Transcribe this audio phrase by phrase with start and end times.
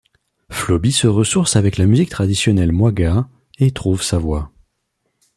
[0.49, 4.51] Floby se ressource avec la musique traditionnelle moaga et trouve sa voie.